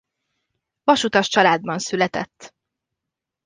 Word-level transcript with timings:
Vasutas 0.83 1.27
családban 1.29 1.79
született. 1.79 2.55